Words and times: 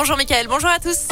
Bonjour 0.00 0.16
Mickaël, 0.16 0.48
bonjour 0.48 0.70
à 0.70 0.78
tous. 0.78 1.08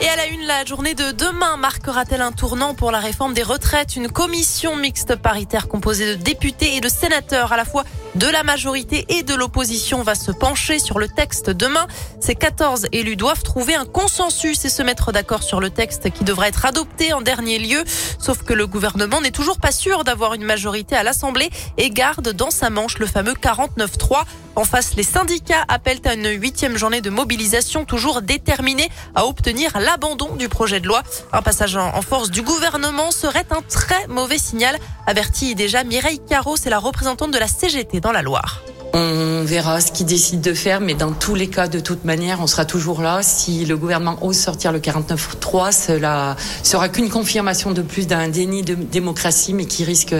Et 0.00 0.08
à 0.08 0.14
la 0.14 0.26
une, 0.26 0.42
la 0.42 0.64
journée 0.64 0.94
de 0.94 1.10
demain 1.10 1.56
marquera-t-elle 1.56 2.20
un 2.20 2.30
tournant 2.30 2.74
pour 2.74 2.92
la 2.92 3.00
réforme 3.00 3.34
des 3.34 3.42
retraites? 3.42 3.96
Une 3.96 4.08
commission 4.08 4.76
mixte 4.76 5.16
paritaire 5.16 5.66
composée 5.66 6.14
de 6.14 6.22
députés 6.22 6.76
et 6.76 6.80
de 6.80 6.88
sénateurs 6.88 7.52
à 7.52 7.56
la 7.56 7.64
fois 7.64 7.82
de 8.16 8.26
la 8.28 8.42
majorité 8.42 9.04
et 9.10 9.22
de 9.22 9.34
l'opposition 9.34 10.02
va 10.02 10.14
se 10.14 10.32
pencher 10.32 10.78
sur 10.78 10.98
le 10.98 11.06
texte 11.06 11.50
demain. 11.50 11.86
Ces 12.18 12.34
14 12.34 12.86
élus 12.92 13.16
doivent 13.16 13.42
trouver 13.42 13.74
un 13.74 13.84
consensus 13.84 14.64
et 14.64 14.70
se 14.70 14.82
mettre 14.82 15.12
d'accord 15.12 15.42
sur 15.42 15.60
le 15.60 15.68
texte 15.68 16.10
qui 16.10 16.24
devra 16.24 16.48
être 16.48 16.64
adopté 16.64 17.12
en 17.12 17.20
dernier 17.20 17.58
lieu. 17.58 17.84
Sauf 18.18 18.42
que 18.42 18.54
le 18.54 18.66
gouvernement 18.66 19.20
n'est 19.20 19.32
toujours 19.32 19.58
pas 19.58 19.70
sûr 19.70 20.02
d'avoir 20.02 20.32
une 20.32 20.44
majorité 20.44 20.96
à 20.96 21.02
l'Assemblée 21.02 21.50
et 21.76 21.90
garde 21.90 22.30
dans 22.30 22.50
sa 22.50 22.70
manche 22.70 22.98
le 22.98 23.06
fameux 23.06 23.34
49-3. 23.34 24.24
En 24.56 24.64
face, 24.64 24.94
les 24.96 25.02
syndicats 25.02 25.66
appellent 25.68 26.00
à 26.06 26.14
une 26.14 26.30
huitième 26.30 26.78
journée 26.78 27.02
de 27.02 27.10
mobilisation 27.10 27.84
toujours 27.84 28.22
déterminée 28.22 28.88
à 29.14 29.26
obtenir 29.26 29.78
l'abandon 29.78 30.34
du 30.36 30.48
projet 30.48 30.80
de 30.80 30.88
loi. 30.88 31.02
Un 31.34 31.42
passage 31.42 31.76
en 31.76 32.00
force 32.00 32.30
du 32.30 32.40
gouvernement 32.40 33.10
serait 33.10 33.44
un 33.50 33.60
très 33.60 34.06
mauvais 34.06 34.38
signal, 34.38 34.78
avertit 35.06 35.54
déjà 35.54 35.84
Mireille 35.84 36.22
Caro, 36.26 36.56
c'est 36.56 36.70
la 36.70 36.78
représentante 36.78 37.32
de 37.32 37.38
la 37.38 37.48
CGT 37.48 38.00
la 38.12 38.22
Loire. 38.22 38.62
On 38.98 39.44
verra 39.44 39.82
ce 39.82 39.92
qu'il 39.92 40.06
décide 40.06 40.40
de 40.40 40.54
faire, 40.54 40.80
mais 40.80 40.94
dans 40.94 41.12
tous 41.12 41.34
les 41.34 41.48
cas, 41.48 41.68
de 41.68 41.80
toute 41.80 42.06
manière, 42.06 42.40
on 42.40 42.46
sera 42.46 42.64
toujours 42.64 43.02
là. 43.02 43.22
Si 43.22 43.66
le 43.66 43.76
gouvernement 43.76 44.16
ose 44.22 44.38
sortir 44.38 44.72
le 44.72 44.78
49.3, 44.78 45.70
cela 45.70 46.34
sera 46.62 46.88
qu'une 46.88 47.10
confirmation 47.10 47.72
de 47.72 47.82
plus 47.82 48.06
d'un 48.06 48.28
déni 48.28 48.62
de 48.62 48.74
démocratie, 48.74 49.52
mais 49.52 49.66
qui 49.66 49.84
risque 49.84 50.14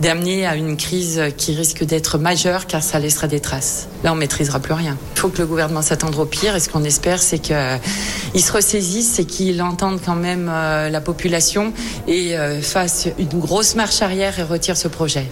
d'amener 0.00 0.44
à 0.44 0.56
une 0.56 0.76
crise 0.76 1.22
qui 1.36 1.54
risque 1.54 1.84
d'être 1.84 2.18
majeure, 2.18 2.66
car 2.66 2.82
ça 2.82 2.98
laissera 2.98 3.28
des 3.28 3.38
traces. 3.38 3.86
Là, 4.02 4.12
on 4.12 4.16
maîtrisera 4.16 4.58
plus 4.58 4.74
rien. 4.74 4.96
Il 5.14 5.20
faut 5.20 5.28
que 5.28 5.38
le 5.38 5.46
gouvernement 5.46 5.82
s'attende 5.82 6.16
au 6.16 6.24
pire, 6.24 6.56
et 6.56 6.60
ce 6.60 6.68
qu'on 6.68 6.82
espère, 6.82 7.22
c'est 7.22 7.38
qu'il 7.38 7.54
se 8.42 8.52
ressaisisse 8.52 9.20
et 9.20 9.24
qu'il 9.24 9.62
entende 9.62 10.00
quand 10.04 10.16
même 10.16 10.50
euh, 10.52 10.88
la 10.88 11.00
population 11.00 11.72
et 12.08 12.36
euh, 12.36 12.60
fasse 12.60 13.06
une 13.20 13.38
grosse 13.38 13.76
marche 13.76 14.02
arrière 14.02 14.36
et 14.40 14.42
retire 14.42 14.76
ce 14.76 14.88
projet. 14.88 15.30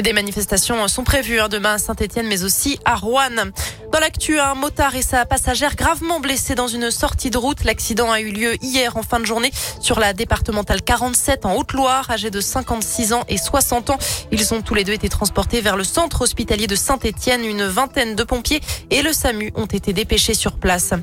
Des 0.00 0.14
manifestations 0.14 0.88
sont 0.88 1.04
prévues 1.04 1.38
hein, 1.38 1.48
demain 1.48 1.74
à 1.74 1.78
Saint-Etienne, 1.78 2.26
mais 2.26 2.44
aussi 2.44 2.78
à 2.84 2.94
Rouen. 2.94 3.50
Dans 3.92 4.00
l'actu, 4.00 4.40
un 4.40 4.54
motard 4.54 4.96
et 4.96 5.02
sa 5.02 5.26
passagère 5.26 5.76
gravement 5.76 6.18
blessés 6.18 6.54
dans 6.54 6.66
une 6.66 6.90
sortie 6.90 7.28
de 7.28 7.36
route. 7.36 7.64
L'accident 7.64 8.10
a 8.10 8.20
eu 8.20 8.30
lieu 8.30 8.56
hier 8.62 8.96
en 8.96 9.02
fin 9.02 9.20
de 9.20 9.26
journée 9.26 9.50
sur 9.80 10.00
la 10.00 10.14
départementale 10.14 10.80
47 10.80 11.44
en 11.44 11.56
Haute-Loire, 11.56 12.10
âgés 12.10 12.30
de 12.30 12.40
56 12.40 13.12
ans 13.12 13.24
et 13.28 13.36
60 13.36 13.90
ans. 13.90 13.98
Ils 14.30 14.54
ont 14.54 14.62
tous 14.62 14.74
les 14.74 14.84
deux 14.84 14.94
été 14.94 15.10
transportés 15.10 15.60
vers 15.60 15.76
le 15.76 15.84
centre 15.84 16.22
hospitalier 16.22 16.66
de 16.66 16.74
Saint-Etienne. 16.74 17.44
Une 17.44 17.64
vingtaine 17.64 18.16
de 18.16 18.24
pompiers 18.24 18.62
et 18.90 19.02
le 19.02 19.12
SAMU 19.12 19.52
ont 19.56 19.66
été 19.66 19.92
dépêchés 19.92 20.34
sur 20.34 20.52
place. 20.52 20.94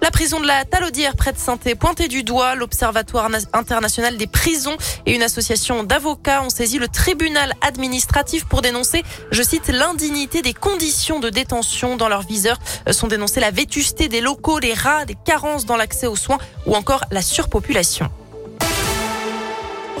La 0.00 0.10
prison 0.10 0.40
de 0.40 0.46
la 0.46 0.64
Talaudière 0.64 1.16
près 1.16 1.32
de 1.32 1.38
saint 1.38 1.56
pointée 1.78 2.08
du 2.08 2.22
doigt. 2.22 2.54
L'Observatoire 2.54 3.28
international 3.52 4.16
des 4.16 4.26
prisons 4.26 4.76
et 5.06 5.14
une 5.14 5.22
association 5.22 5.82
d'avocats 5.82 6.42
ont 6.42 6.50
saisi 6.50 6.78
le 6.78 6.88
tribunal 6.88 7.52
administratif 7.62 8.44
pour 8.44 8.62
dénoncer, 8.62 9.02
je 9.30 9.42
cite, 9.42 9.68
l'indignité 9.68 10.40
des 10.42 10.54
conditions 10.54 11.18
de 11.18 11.30
détention 11.30 11.96
dans 11.96 12.08
leur 12.08 12.22
viseur. 12.22 12.58
Sont 12.90 13.08
dénoncés 13.08 13.40
la 13.40 13.50
vétusté 13.50 14.08
des 14.08 14.20
locaux, 14.20 14.58
les 14.58 14.74
rats, 14.74 15.04
des 15.04 15.16
carences 15.24 15.66
dans 15.66 15.76
l'accès 15.76 16.06
aux 16.06 16.16
soins 16.16 16.38
ou 16.66 16.74
encore 16.74 17.04
la 17.10 17.22
surpopulation. 17.22 18.08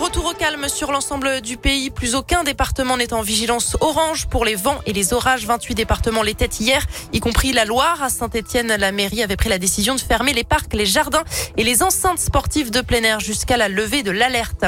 Retour 0.08 0.30
au 0.30 0.32
calme 0.32 0.70
sur 0.70 0.90
l'ensemble 0.90 1.42
du 1.42 1.58
pays. 1.58 1.90
Plus 1.90 2.14
aucun 2.14 2.42
département 2.42 2.96
n'est 2.96 3.12
en 3.12 3.20
vigilance 3.20 3.76
orange 3.82 4.26
pour 4.26 4.46
les 4.46 4.54
vents 4.54 4.80
et 4.86 4.94
les 4.94 5.12
orages. 5.12 5.44
28 5.44 5.74
départements 5.74 6.22
l'étaient 6.22 6.46
hier, 6.46 6.82
y 7.12 7.20
compris 7.20 7.52
la 7.52 7.66
Loire. 7.66 8.02
À 8.02 8.08
Saint-Etienne, 8.08 8.74
la 8.74 8.90
mairie 8.90 9.22
avait 9.22 9.36
pris 9.36 9.50
la 9.50 9.58
décision 9.58 9.96
de 9.96 10.00
fermer 10.00 10.32
les 10.32 10.44
parcs, 10.44 10.72
les 10.72 10.86
jardins 10.86 11.24
et 11.58 11.62
les 11.62 11.82
enceintes 11.82 12.20
sportives 12.20 12.70
de 12.70 12.80
plein 12.80 13.02
air 13.02 13.20
jusqu'à 13.20 13.58
la 13.58 13.68
levée 13.68 14.02
de 14.02 14.10
l'alerte. 14.10 14.64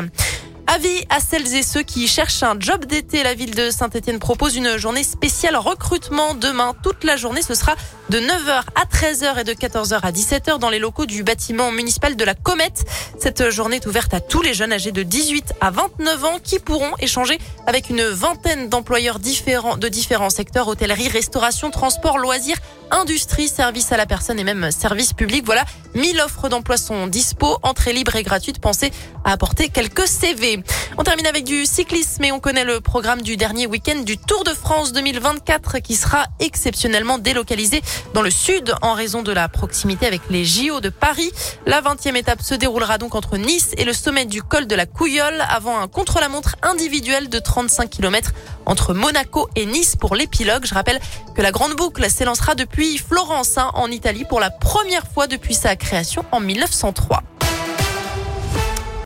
Avis 0.72 1.04
à 1.08 1.18
celles 1.18 1.52
et 1.56 1.64
ceux 1.64 1.82
qui 1.82 2.06
cherchent 2.06 2.44
un 2.44 2.54
job 2.56 2.84
d'été. 2.84 3.24
La 3.24 3.34
ville 3.34 3.56
de 3.56 3.70
Saint-Etienne 3.70 4.20
propose 4.20 4.54
une 4.54 4.76
journée 4.76 5.02
spéciale 5.02 5.56
recrutement 5.56 6.34
demain. 6.34 6.76
Toute 6.84 7.02
la 7.02 7.16
journée, 7.16 7.42
ce 7.42 7.54
sera 7.54 7.74
de 8.08 8.20
9h 8.20 8.62
à 8.76 8.84
13h 8.84 9.40
et 9.40 9.44
de 9.44 9.52
14h 9.52 9.98
à 10.00 10.12
17h 10.12 10.60
dans 10.60 10.70
les 10.70 10.78
locaux 10.78 11.06
du 11.06 11.24
bâtiment 11.24 11.72
municipal 11.72 12.14
de 12.14 12.24
la 12.24 12.34
Comète. 12.34 12.84
Cette 13.18 13.50
journée 13.50 13.76
est 13.76 13.86
ouverte 13.86 14.14
à 14.14 14.20
tous 14.20 14.42
les 14.42 14.54
jeunes 14.54 14.72
âgés 14.72 14.92
de 14.92 15.02
18 15.02 15.54
à 15.60 15.72
29 15.72 16.24
ans 16.24 16.38
qui 16.40 16.60
pourront 16.60 16.92
échanger 17.00 17.38
avec 17.66 17.90
une 17.90 18.04
vingtaine 18.04 18.68
d'employeurs 18.68 19.18
différents 19.18 19.76
de 19.76 19.88
différents 19.88 20.30
secteurs, 20.30 20.68
hôtellerie, 20.68 21.08
restauration, 21.08 21.72
transport, 21.72 22.18
loisirs, 22.18 22.58
industrie, 22.92 23.48
services 23.48 23.90
à 23.90 23.96
la 23.96 24.06
personne 24.06 24.38
et 24.38 24.44
même 24.44 24.70
services 24.70 25.14
publics. 25.14 25.44
Voilà, 25.44 25.64
1000 25.94 26.20
offres 26.20 26.48
d'emploi 26.48 26.76
sont 26.76 27.08
dispo, 27.08 27.58
entrée 27.62 27.92
libre 27.92 28.14
et 28.16 28.22
gratuite. 28.22 28.60
Pensez 28.60 28.92
à 29.24 29.32
apporter 29.32 29.68
quelques 29.68 30.06
CV. 30.06 30.59
On 30.98 31.02
termine 31.02 31.26
avec 31.26 31.44
du 31.44 31.66
cyclisme 31.66 32.24
et 32.24 32.32
on 32.32 32.40
connaît 32.40 32.64
le 32.64 32.80
programme 32.80 33.22
du 33.22 33.36
dernier 33.36 33.66
week-end 33.66 34.00
du 34.00 34.18
Tour 34.18 34.44
de 34.44 34.50
France 34.50 34.92
2024 34.92 35.78
qui 35.78 35.96
sera 35.96 36.26
exceptionnellement 36.40 37.18
délocalisé 37.18 37.82
dans 38.14 38.22
le 38.22 38.30
sud 38.30 38.74
en 38.82 38.94
raison 38.94 39.22
de 39.22 39.32
la 39.32 39.48
proximité 39.48 40.06
avec 40.06 40.22
les 40.30 40.44
JO 40.44 40.80
de 40.80 40.88
Paris. 40.88 41.30
La 41.66 41.80
20e 41.80 42.16
étape 42.16 42.42
se 42.42 42.54
déroulera 42.54 42.98
donc 42.98 43.14
entre 43.14 43.36
Nice 43.36 43.70
et 43.76 43.84
le 43.84 43.92
sommet 43.92 44.24
du 44.24 44.42
col 44.42 44.66
de 44.66 44.74
la 44.74 44.86
Couillole 44.86 45.42
avant 45.48 45.78
un 45.78 45.88
contre-la-montre 45.88 46.56
individuel 46.62 47.28
de 47.28 47.38
35 47.38 47.88
km 47.88 48.32
entre 48.66 48.94
Monaco 48.94 49.48
et 49.56 49.66
Nice 49.66 49.96
pour 49.96 50.14
l'épilogue. 50.16 50.64
Je 50.66 50.74
rappelle 50.74 51.00
que 51.34 51.42
la 51.42 51.50
grande 51.50 51.74
boucle 51.74 52.08
s'élancera 52.10 52.54
depuis 52.54 52.98
Florence 52.98 53.58
hein, 53.58 53.70
en 53.74 53.90
Italie 53.90 54.24
pour 54.28 54.40
la 54.40 54.50
première 54.50 55.06
fois 55.06 55.26
depuis 55.26 55.54
sa 55.54 55.76
création 55.76 56.24
en 56.32 56.40
1903. 56.40 57.22